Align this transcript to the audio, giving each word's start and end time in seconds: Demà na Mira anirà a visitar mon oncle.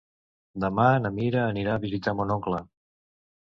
Demà 0.63 0.85
na 1.03 1.11
Mira 1.17 1.43
anirà 1.49 1.75
a 1.75 1.83
visitar 1.85 2.15
mon 2.23 2.35
oncle. 2.39 2.63